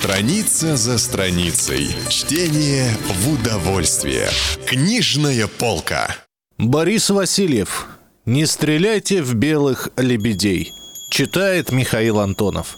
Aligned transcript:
Страница 0.00 0.76
за 0.76 0.96
страницей. 0.96 1.88
Чтение 2.08 2.96
в 3.14 3.32
удовольствие. 3.32 4.28
Книжная 4.64 5.48
полка. 5.48 6.14
Борис 6.56 7.10
Васильев. 7.10 7.88
«Не 8.24 8.46
стреляйте 8.46 9.22
в 9.22 9.34
белых 9.34 9.88
лебедей». 9.96 10.72
Читает 11.10 11.72
Михаил 11.72 12.20
Антонов. 12.20 12.76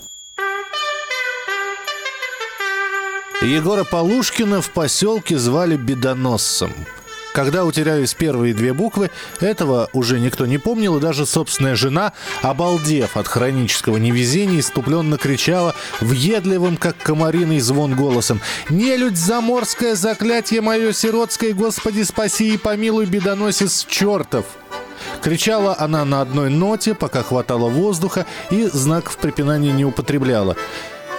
Егора 3.43 3.85
Полушкина 3.85 4.63
в 4.63 4.71
поселке 4.71 5.37
звали 5.37 5.77
Бедоносцем. 5.77 6.73
Когда 7.33 7.65
утерялись 7.65 8.15
первые 8.15 8.55
две 8.55 8.73
буквы, 8.73 9.11
этого 9.41 9.89
уже 9.93 10.19
никто 10.19 10.47
не 10.47 10.59
помнил, 10.59 10.97
и 10.97 11.01
даже 11.01 11.27
собственная 11.27 11.77
жена, 11.77 12.13
обалдев 12.43 13.17
от 13.17 13.29
хронического 13.29 13.99
невезения, 13.99 14.61
иступленно 14.61 15.17
кричала 15.17 15.75
въедливым, 16.01 16.77
как 16.77 16.97
комариный 16.97 17.61
звон 17.61 17.95
голосом 17.95 18.41
«Нелюдь 18.69 19.17
заморское 19.17 19.95
заклятие 19.95 20.61
мое 20.61 20.93
сиротское, 20.93 21.53
Господи, 21.53 22.03
спаси 22.03 22.55
и 22.55 22.59
помилуй, 22.59 23.07
бедоносец 23.07 23.87
чертов!» 23.89 24.45
Кричала 25.23 25.77
она 25.79 26.05
на 26.05 26.23
одной 26.23 26.51
ноте, 26.51 26.95
пока 26.95 27.23
хватало 27.23 27.69
воздуха, 27.69 28.27
и 28.51 28.65
знаков 28.67 29.19
препинания 29.19 29.73
не 29.73 29.85
употребляла. 29.85 30.57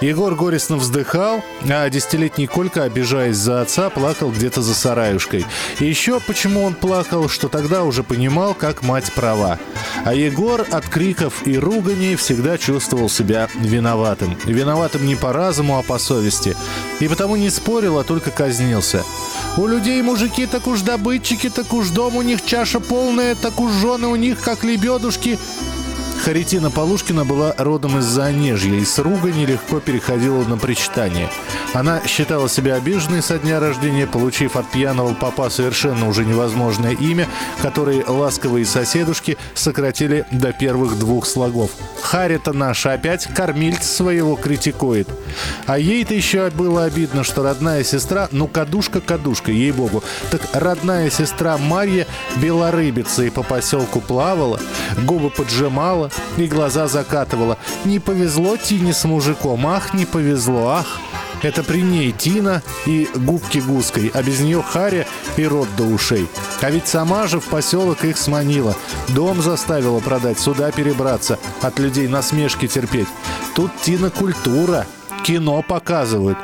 Егор 0.01 0.33
горестно 0.33 0.77
вздыхал, 0.77 1.43
а 1.69 1.87
десятилетний 1.87 2.47
Колька, 2.47 2.83
обижаясь 2.83 3.37
за 3.37 3.61
отца, 3.61 3.91
плакал 3.91 4.31
где-то 4.31 4.63
за 4.63 4.73
сараюшкой. 4.73 5.45
И 5.79 5.85
еще 5.85 6.19
почему 6.19 6.63
он 6.63 6.73
плакал, 6.73 7.29
что 7.29 7.49
тогда 7.49 7.83
уже 7.83 8.01
понимал, 8.01 8.55
как 8.55 8.81
мать 8.81 9.13
права. 9.13 9.59
А 10.03 10.15
Егор 10.15 10.65
от 10.71 10.89
криков 10.89 11.45
и 11.45 11.55
руганий 11.55 12.15
всегда 12.15 12.57
чувствовал 12.57 13.09
себя 13.09 13.47
виноватым. 13.59 14.35
Виноватым 14.45 15.05
не 15.05 15.15
по 15.15 15.33
разуму, 15.33 15.77
а 15.77 15.83
по 15.83 15.99
совести. 15.99 16.57
И 16.99 17.07
потому 17.07 17.35
не 17.35 17.51
спорил, 17.51 17.99
а 17.99 18.03
только 18.03 18.31
казнился. 18.31 19.03
У 19.55 19.67
людей 19.67 20.01
мужики 20.01 20.47
так 20.47 20.65
уж 20.65 20.81
добытчики, 20.81 21.49
так 21.49 21.71
уж 21.73 21.89
дом 21.89 22.15
у 22.15 22.23
них 22.23 22.43
чаша 22.43 22.79
полная, 22.79 23.35
так 23.35 23.59
уж 23.59 23.71
жены 23.73 24.07
у 24.07 24.15
них 24.15 24.41
как 24.41 24.63
лебедушки. 24.63 25.37
Харитина 26.23 26.69
Полушкина 26.69 27.25
была 27.25 27.55
родом 27.57 27.97
из 27.97 28.03
Занежья 28.03 28.75
и 28.75 28.85
с 28.85 28.99
ругани 28.99 29.47
легко 29.47 29.79
переходила 29.79 30.43
на 30.43 30.55
причитание. 30.55 31.31
Она 31.73 31.99
считала 32.05 32.47
себя 32.47 32.75
обиженной 32.75 33.23
со 33.23 33.39
дня 33.39 33.59
рождения, 33.59 34.05
получив 34.05 34.55
от 34.55 34.69
пьяного 34.69 35.15
папа 35.15 35.49
совершенно 35.49 36.07
уже 36.07 36.23
невозможное 36.23 36.91
имя, 36.91 37.27
которое 37.63 38.05
ласковые 38.05 38.67
соседушки 38.67 39.37
сократили 39.55 40.25
до 40.31 40.53
первых 40.53 40.99
двух 40.99 41.25
слогов. 41.25 41.71
Харя-то 42.03 42.53
наша 42.53 42.93
опять 42.93 43.25
кормильц 43.33 43.83
своего 43.83 44.35
критикует. 44.35 45.07
А 45.65 45.79
ей-то 45.79 46.13
еще 46.13 46.51
было 46.51 46.83
обидно, 46.83 47.23
что 47.23 47.41
родная 47.41 47.83
сестра, 47.83 48.27
ну 48.31 48.47
кадушка-кадушка, 48.47 49.51
ей-богу, 49.51 50.03
так 50.29 50.41
родная 50.53 51.09
сестра 51.09 51.57
Марья 51.57 52.05
белорыбица 52.35 53.23
и 53.23 53.31
по 53.31 53.41
поселку 53.41 54.01
плавала, 54.01 54.59
губы 55.03 55.31
поджимала, 55.31 56.10
и 56.37 56.47
глаза 56.47 56.87
закатывала. 56.87 57.57
Не 57.85 57.99
повезло 57.99 58.57
Тине 58.57 58.93
с 58.93 59.03
мужиком, 59.05 59.67
ах, 59.67 59.93
не 59.93 60.05
повезло, 60.05 60.69
ах. 60.69 60.99
Это 61.41 61.63
при 61.63 61.81
ней 61.81 62.11
Тина 62.11 62.61
и 62.85 63.09
губки 63.15 63.57
гуской, 63.57 64.11
а 64.13 64.21
без 64.21 64.41
нее 64.41 64.61
Харя 64.61 65.07
и 65.37 65.45
рот 65.45 65.67
до 65.75 65.83
ушей. 65.83 66.27
А 66.61 66.69
ведь 66.69 66.87
сама 66.87 67.27
же 67.27 67.39
в 67.39 67.45
поселок 67.45 68.03
их 68.03 68.17
сманила. 68.17 68.75
Дом 69.09 69.41
заставила 69.41 69.99
продать, 69.99 70.39
сюда 70.39 70.71
перебраться, 70.71 71.39
от 71.61 71.79
людей 71.79 72.07
насмешки 72.07 72.67
терпеть. 72.67 73.07
Тут 73.55 73.71
Тина 73.81 74.11
культура, 74.11 74.85
кино 75.23 75.63
показывают. 75.67 76.37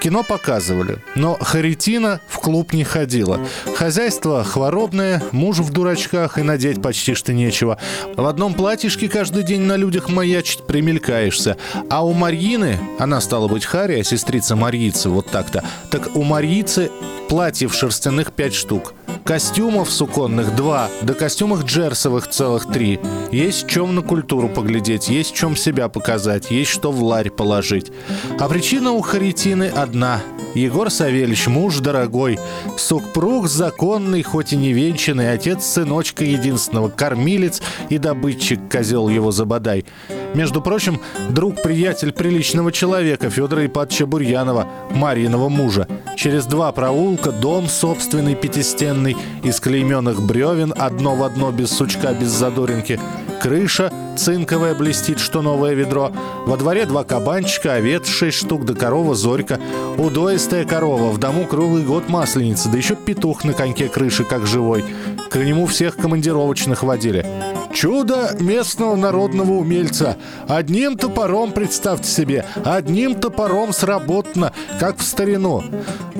Кино 0.00 0.22
показывали, 0.22 0.98
но 1.14 1.36
Харитина 1.38 2.20
в 2.26 2.38
клуб 2.38 2.72
не 2.72 2.84
ходила. 2.84 3.38
Хозяйство 3.76 4.42
хворобное, 4.44 5.22
муж 5.30 5.58
в 5.58 5.70
дурачках 5.70 6.38
и 6.38 6.42
надеть 6.42 6.80
почти 6.80 7.14
что 7.14 7.34
нечего. 7.34 7.76
В 8.16 8.24
одном 8.24 8.54
платьишке 8.54 9.10
каждый 9.10 9.42
день 9.42 9.60
на 9.60 9.76
людях 9.76 10.08
маячить 10.08 10.66
примелькаешься. 10.66 11.58
А 11.90 12.02
у 12.02 12.14
Марьины, 12.14 12.78
она 12.98 13.20
стала 13.20 13.46
быть 13.46 13.66
Харри, 13.66 14.00
а 14.00 14.04
сестрица 14.04 14.56
Марьицы, 14.56 15.10
вот 15.10 15.26
так-то, 15.26 15.64
так 15.90 16.16
у 16.16 16.22
Марьицы 16.22 16.90
платьев 17.28 17.74
шерстяных 17.74 18.32
пять 18.32 18.54
штук. 18.54 18.94
Костюмов 19.24 19.90
суконных 19.90 20.56
два, 20.56 20.88
да 21.02 21.14
костюмах 21.14 21.64
джерсовых 21.64 22.28
целых 22.28 22.66
три. 22.66 22.98
Есть 23.30 23.68
чем 23.68 23.94
на 23.94 24.02
культуру 24.02 24.48
поглядеть, 24.48 25.08
есть 25.08 25.34
чем 25.34 25.56
себя 25.56 25.88
показать, 25.88 26.50
есть 26.50 26.70
что 26.70 26.90
в 26.90 27.02
ларь 27.02 27.30
положить. 27.30 27.92
А 28.38 28.48
причина 28.48 28.92
у 28.92 29.00
Харитины 29.00 29.68
одна. 29.68 30.20
Егор 30.54 30.90
Савельевич, 30.90 31.46
муж 31.46 31.78
дорогой, 31.78 32.38
супруг 32.76 33.46
законный, 33.46 34.22
хоть 34.22 34.52
и 34.52 34.56
не 34.56 34.72
венчанный, 34.72 35.32
отец 35.32 35.64
сыночка 35.64 36.24
единственного, 36.24 36.88
кормилец 36.88 37.62
и 37.88 37.98
добытчик, 37.98 38.58
козел 38.68 39.08
его 39.08 39.30
забодай. 39.30 39.84
Между 40.34 40.60
прочим, 40.60 41.00
друг-приятель 41.28 42.12
приличного 42.12 42.72
человека 42.72 43.30
Федора 43.30 43.66
Ипатовича 43.66 44.06
Бурьянова, 44.06 44.66
Марьиного 44.90 45.48
мужа. 45.48 45.86
Через 46.16 46.46
два 46.46 46.70
проулка 46.72 47.32
дом 47.32 47.66
собственный 47.68 48.34
пятистенный, 48.34 49.16
из 49.42 49.58
клейменных 49.60 50.22
бревен, 50.22 50.74
одно 50.76 51.14
в 51.14 51.22
одно, 51.22 51.50
без 51.50 51.70
сучка, 51.70 52.12
без 52.12 52.28
задоринки. 52.28 53.00
Крыша 53.40 53.90
цинковая 54.18 54.74
блестит, 54.74 55.18
что 55.18 55.40
новое 55.40 55.72
ведро. 55.72 56.12
Во 56.44 56.58
дворе 56.58 56.84
два 56.84 57.04
кабанчика, 57.04 57.74
овец 57.74 58.06
шесть 58.06 58.36
штук, 58.36 58.66
да 58.66 58.74
корова 58.74 59.14
Зорька. 59.14 59.58
Удоистая 59.96 60.66
корова, 60.66 61.10
в 61.10 61.18
дому 61.18 61.46
круглый 61.46 61.84
год 61.84 62.08
масленица, 62.10 62.68
да 62.68 62.76
еще 62.76 62.96
петух 62.96 63.44
на 63.44 63.54
коньке 63.54 63.88
крыши, 63.88 64.24
как 64.24 64.46
живой. 64.46 64.84
К 65.30 65.36
нему 65.36 65.66
всех 65.66 65.96
командировочных 65.96 66.82
водили. 66.82 67.24
Чудо 67.72 68.36
местного 68.40 68.96
народного 68.96 69.52
умельца. 69.52 70.16
Одним 70.48 70.96
топором, 70.96 71.52
представьте 71.52 72.08
себе, 72.08 72.44
одним 72.64 73.14
топором 73.14 73.72
сработано, 73.72 74.52
как 74.78 74.98
в 74.98 75.02
старину. 75.02 75.62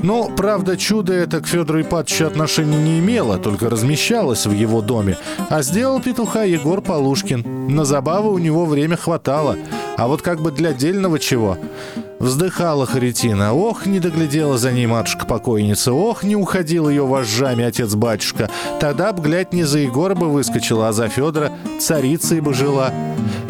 Но, 0.02 0.28
правда, 0.28 0.76
чудо 0.76 1.12
это 1.12 1.40
к 1.40 1.46
Федору 1.46 1.80
Ипатовичу 1.80 2.26
отношения 2.26 2.78
не 2.78 3.00
имело, 3.00 3.38
только 3.38 3.68
размещалось 3.68 4.46
в 4.46 4.52
его 4.52 4.80
доме. 4.80 5.18
А 5.48 5.62
сделал 5.62 6.00
петуха 6.00 6.44
Егор 6.44 6.80
Полушкин. 6.80 7.74
На 7.74 7.84
забавы 7.84 8.32
у 8.32 8.38
него 8.38 8.64
время 8.64 8.96
хватало. 8.96 9.56
А 9.96 10.08
вот 10.08 10.22
как 10.22 10.40
бы 10.40 10.50
для 10.52 10.72
дельного 10.72 11.18
чего... 11.18 11.58
Вздыхала 12.20 12.84
Харитина. 12.84 13.54
Ох, 13.54 13.86
не 13.86 13.98
доглядела 13.98 14.58
за 14.58 14.72
ней 14.72 14.86
матушка-покойница. 14.86 15.94
Ох, 15.94 16.22
не 16.22 16.36
уходил 16.36 16.90
ее 16.90 17.06
вожжами 17.06 17.64
отец-батюшка. 17.64 18.50
Тогда 18.78 19.14
б, 19.14 19.22
глядь, 19.22 19.54
не 19.54 19.64
за 19.64 19.78
Егора 19.78 20.14
бы 20.14 20.28
выскочила, 20.28 20.88
а 20.88 20.92
за 20.92 21.08
Федора 21.08 21.50
царицей 21.80 22.40
бы 22.40 22.52
жила. 22.52 22.92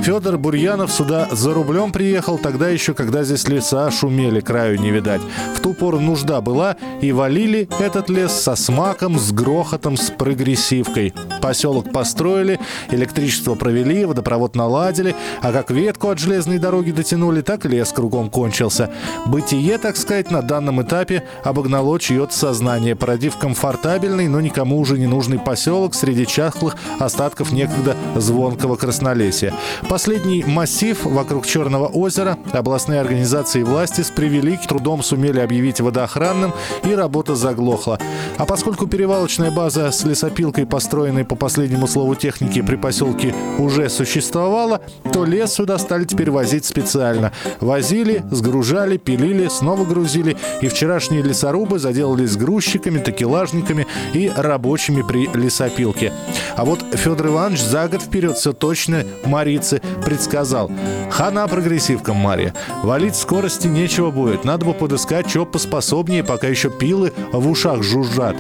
Федор 0.03 0.39
Бурьянов 0.39 0.91
сюда 0.91 1.29
за 1.31 1.53
рублем 1.53 1.93
приехал, 1.93 2.39
тогда 2.39 2.71
еще, 2.71 2.95
когда 2.95 3.23
здесь 3.23 3.47
леса 3.47 3.91
шумели, 3.91 4.41
краю 4.41 4.81
не 4.81 4.91
видать. 4.91 5.21
В 5.55 5.61
ту 5.61 5.75
пору 5.75 6.01
нужда 6.01 6.41
была, 6.41 6.77
и 7.03 7.13
валили 7.13 7.69
этот 7.79 8.09
лес 8.09 8.33
со 8.33 8.57
смаком, 8.57 9.19
с 9.19 9.31
грохотом, 9.31 9.99
с 9.99 10.11
прогрессивкой. 10.11 11.13
Поселок 11.43 11.93
построили, 11.93 12.59
электричество 12.91 13.55
провели, 13.55 14.07
водопровод 14.07 14.57
наладили, 14.57 15.15
а 15.43 15.53
как 15.53 15.71
ветку 15.71 16.09
от 16.09 16.19
железной 16.19 16.57
дороги 16.57 16.93
дотянули, 16.93 17.43
так 17.43 17.67
лес 17.67 17.93
кругом 17.93 18.31
кончился. 18.31 18.91
Бытие, 19.27 19.77
так 19.77 19.99
сказать, 19.99 20.31
на 20.31 20.41
данном 20.41 20.81
этапе 20.81 21.25
обогнало 21.45 22.01
чье-то 22.01 22.33
сознание, 22.33 22.97
породив 22.97 23.37
комфортабельный, 23.37 24.29
но 24.29 24.41
никому 24.41 24.79
уже 24.79 24.99
не 24.99 25.07
нужный 25.07 25.39
поселок 25.39 25.95
среди 25.95 26.27
чахлых 26.27 26.77
остатков 26.99 27.53
некогда 27.53 27.97
звонкого 28.17 28.77
краснолесия. 28.77 29.53
Последний 29.91 30.45
массив 30.45 31.05
вокруг 31.05 31.45
Черного 31.45 31.89
озера 31.89 32.39
областные 32.53 33.01
организации 33.01 33.63
и 33.63 33.65
власти 33.65 34.03
с 34.03 34.11
превеликим 34.11 34.69
трудом 34.69 35.03
сумели 35.03 35.41
объявить 35.41 35.81
водоохранным, 35.81 36.53
и 36.85 36.95
работа 36.95 37.35
заглохла. 37.35 37.99
А 38.39 38.47
поскольку 38.47 38.87
перевалочная 38.87 39.51
база 39.51 39.91
с 39.91 40.05
лесопилкой, 40.05 40.65
построенной 40.65 41.25
по 41.25 41.35
последнему 41.35 41.89
слову 41.89 42.15
техники 42.15 42.63
при 42.63 42.77
поселке, 42.77 43.35
уже 43.59 43.89
существовала, 43.89 44.81
то 45.13 45.25
лес 45.25 45.55
сюда 45.55 45.77
стали 45.77 46.05
теперь 46.05 46.31
возить 46.31 46.65
специально. 46.65 47.33
Возили, 47.59 48.23
сгружали, 48.31 48.97
пилили, 48.97 49.49
снова 49.49 49.85
грузили, 49.85 50.37
и 50.61 50.69
вчерашние 50.69 51.23
лесорубы 51.23 51.81
заделались 51.81 52.37
грузчиками, 52.37 53.01
такелажниками 53.01 53.89
и 54.15 54.31
рабочими 54.37 55.03
при 55.03 55.27
лесопилке. 55.37 56.13
А 56.55 56.65
вот 56.65 56.85
Федор 56.93 57.27
Иванович 57.27 57.63
за 57.63 57.89
год 57.89 58.03
вперед 58.03 58.37
все 58.37 58.53
точно 58.53 59.05
Предсказал. 60.05 60.71
Хана 61.11 61.47
прогрессивкам, 61.49 62.17
Мария. 62.17 62.55
Валить 62.83 63.17
скорости 63.17 63.67
нечего 63.67 64.11
будет. 64.11 64.45
Надо 64.45 64.67
бы 64.67 64.75
подыскать 64.75 65.29
что 65.29 65.47
поспособнее, 65.47 66.25
пока 66.25 66.47
еще 66.49 66.71
пилы 66.71 67.13
в 67.33 67.49
ушах 67.49 67.83
жужжат. 67.83 68.37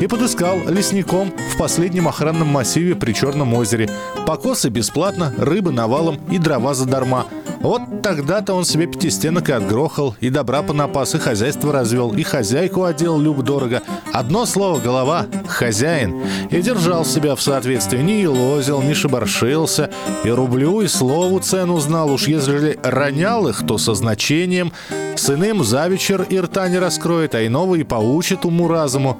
И 0.00 0.06
подыскал 0.06 0.58
лесником 0.68 1.32
в 1.52 1.58
последнем 1.58 2.08
охранном 2.08 2.48
массиве 2.48 2.94
при 2.94 3.12
Черном 3.12 3.54
озере. 3.54 3.88
Покосы 4.26 4.68
бесплатно, 4.68 5.32
рыбы 5.38 5.72
навалом 5.72 6.18
и 6.30 6.38
дрова 6.38 6.74
задарма. 6.74 7.26
Вот 7.62 8.02
тогда-то 8.02 8.54
он 8.54 8.64
себе 8.64 8.86
пятистенок 8.86 9.48
и 9.48 9.52
отгрохал, 9.52 10.16
и 10.20 10.30
добра 10.30 10.62
понапас, 10.62 11.14
и 11.14 11.18
хозяйство 11.18 11.72
развел, 11.72 12.12
и 12.12 12.24
хозяйку 12.24 12.82
одел 12.82 13.20
люб-дорого. 13.20 13.82
Одно 14.12 14.46
слово— 14.46 14.80
голова, 14.84 15.26
хозяин. 15.46 16.22
И 16.50 16.60
держал 16.60 17.04
себя 17.04 17.36
в 17.36 17.40
соответствии, 17.40 17.98
не 17.98 18.26
лозил, 18.26 18.82
не 18.82 18.94
шибаршился, 18.94 19.90
и 20.24 20.30
рублю, 20.30 20.80
и 20.80 20.88
слову 20.88 21.38
цену 21.38 21.78
знал. 21.78 22.10
Уж 22.10 22.26
если 22.26 22.78
ронял 22.82 23.46
их, 23.46 23.64
то 23.64 23.78
со 23.78 23.94
значением. 23.94 24.72
С 25.14 25.30
иным 25.30 25.62
за 25.62 25.86
вечер 25.86 26.26
и 26.28 26.40
рта 26.40 26.68
не 26.68 26.80
раскроет, 26.80 27.36
а 27.36 27.46
иного 27.46 27.76
и 27.76 27.84
поучит 27.84 28.44
уму-разуму. 28.44 29.18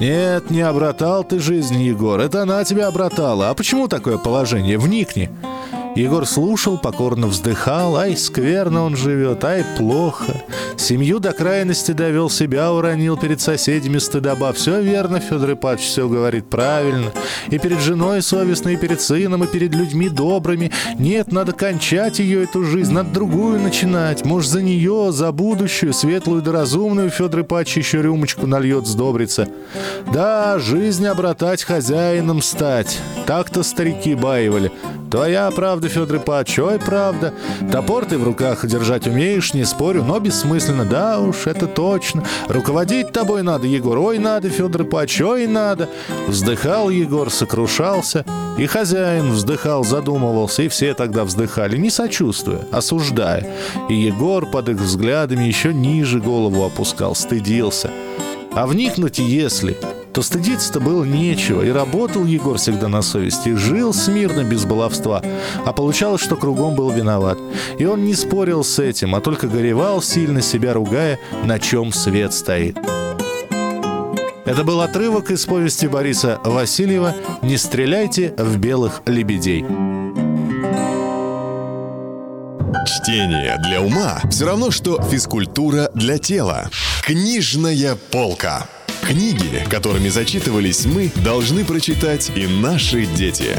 Нет, 0.00 0.50
не 0.50 0.62
обратал 0.62 1.22
ты 1.22 1.38
жизнь, 1.38 1.80
Егор, 1.80 2.18
это 2.18 2.42
она 2.42 2.64
тебя 2.64 2.88
обратала. 2.88 3.50
А 3.50 3.54
почему 3.54 3.86
такое 3.86 4.18
положение? 4.18 4.78
Вникни. 4.78 5.30
Егор 5.94 6.26
слушал, 6.26 6.76
покорно 6.76 7.28
вздыхал. 7.28 7.96
Ай, 7.96 8.16
скверно 8.16 8.82
он 8.82 8.96
живет, 8.96 9.44
ай, 9.44 9.64
плохо. 9.76 10.32
Семью 10.76 11.20
до 11.20 11.32
крайности 11.32 11.92
довел, 11.92 12.28
себя 12.28 12.72
уронил 12.72 13.16
перед 13.16 13.40
соседями 13.40 13.98
стыдоба. 13.98 14.52
Все 14.52 14.80
верно, 14.82 15.20
Федор 15.20 15.52
Ипатович 15.52 15.86
все 15.86 16.08
говорит 16.08 16.50
правильно. 16.50 17.12
И 17.48 17.58
перед 17.58 17.80
женой 17.80 18.22
совестно, 18.22 18.70
и 18.70 18.76
перед 18.76 19.00
сыном, 19.00 19.44
и 19.44 19.46
перед 19.46 19.72
людьми 19.72 20.08
добрыми. 20.08 20.72
Нет, 20.98 21.30
надо 21.30 21.52
кончать 21.52 22.18
ее, 22.18 22.42
эту 22.42 22.64
жизнь, 22.64 22.92
надо 22.92 23.10
другую 23.10 23.60
начинать. 23.60 24.24
Может, 24.24 24.50
за 24.50 24.62
нее, 24.62 25.12
за 25.12 25.30
будущую, 25.30 25.92
светлую 25.92 26.42
да 26.42 26.50
разумную 26.50 27.10
Федор 27.10 27.42
Ипатович 27.42 27.76
еще 27.76 28.02
рюмочку 28.02 28.48
нальет, 28.48 28.88
сдобрится. 28.88 29.48
Да, 30.12 30.58
жизнь 30.58 31.06
обратать 31.06 31.62
хозяином 31.62 32.42
стать. 32.42 32.98
Так-то 33.26 33.62
старики 33.62 34.16
баивали. 34.16 34.72
Твоя 35.10 35.48
правда, 35.52 35.83
Федор 35.88 36.16
Ипатович, 36.16 36.58
ой, 36.58 36.78
правда. 36.78 37.32
Топор 37.70 38.04
ты 38.04 38.18
в 38.18 38.24
руках 38.24 38.66
держать 38.66 39.06
умеешь, 39.06 39.54
не 39.54 39.64
спорю, 39.64 40.04
но 40.04 40.18
бессмысленно. 40.20 40.84
Да 40.84 41.20
уж, 41.20 41.46
это 41.46 41.66
точно. 41.66 42.24
Руководить 42.48 43.12
тобой 43.12 43.42
надо, 43.42 43.66
Егор, 43.66 43.98
ой, 43.98 44.18
надо, 44.18 44.50
Федор 44.50 44.82
Ипатович, 44.82 45.20
ой, 45.22 45.46
надо. 45.46 45.88
Вздыхал 46.28 46.90
Егор, 46.90 47.30
сокрушался. 47.30 48.24
И 48.58 48.66
хозяин 48.66 49.32
вздыхал, 49.32 49.84
задумывался, 49.84 50.62
и 50.62 50.68
все 50.68 50.94
тогда 50.94 51.24
вздыхали, 51.24 51.76
не 51.76 51.90
сочувствуя, 51.90 52.60
осуждая. 52.70 53.46
И 53.88 53.94
Егор 53.94 54.46
под 54.46 54.68
их 54.68 54.76
взглядами 54.76 55.44
еще 55.44 55.74
ниже 55.74 56.20
голову 56.20 56.64
опускал, 56.64 57.14
стыдился. 57.14 57.90
А 58.52 58.66
вникнуть, 58.68 59.18
если 59.18 59.76
то 60.14 60.22
стыдиться-то 60.22 60.78
было 60.78 61.04
нечего, 61.04 61.62
и 61.62 61.70
работал 61.70 62.24
Егор 62.24 62.56
всегда 62.56 62.86
на 62.88 63.02
совести, 63.02 63.48
и 63.50 63.54
жил 63.54 63.92
смирно 63.92 64.44
без 64.44 64.64
баловства, 64.64 65.20
а 65.66 65.72
получалось, 65.72 66.22
что 66.22 66.36
кругом 66.36 66.76
был 66.76 66.90
виноват. 66.90 67.36
И 67.78 67.84
он 67.84 68.04
не 68.04 68.14
спорил 68.14 68.62
с 68.62 68.78
этим, 68.78 69.16
а 69.16 69.20
только 69.20 69.48
горевал, 69.48 70.00
сильно 70.00 70.40
себя 70.40 70.72
ругая, 70.72 71.18
на 71.44 71.58
чем 71.58 71.92
свет 71.92 72.32
стоит. 72.32 72.78
Это 74.44 74.62
был 74.62 74.82
отрывок 74.82 75.30
из 75.32 75.44
повести 75.46 75.86
Бориса 75.86 76.38
Васильева 76.44 77.14
«Не 77.42 77.56
стреляйте 77.56 78.34
в 78.38 78.56
белых 78.58 79.02
лебедей». 79.06 79.64
Чтение 82.86 83.56
для 83.66 83.80
ума 83.80 84.20
все 84.30 84.46
равно, 84.46 84.70
что 84.70 85.00
физкультура 85.02 85.90
для 85.94 86.18
тела. 86.18 86.70
Книжная 87.02 87.96
полка. 88.10 88.66
Книги, 89.04 89.62
которыми 89.68 90.08
зачитывались 90.08 90.86
мы, 90.86 91.12
должны 91.22 91.62
прочитать 91.66 92.32
и 92.34 92.46
наши 92.46 93.04
дети. 93.04 93.54